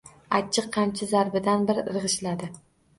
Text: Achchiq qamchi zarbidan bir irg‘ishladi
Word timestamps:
Achchiq 0.37 0.69
qamchi 0.79 1.09
zarbidan 1.13 1.71
bir 1.71 1.85
irg‘ishladi 1.87 2.55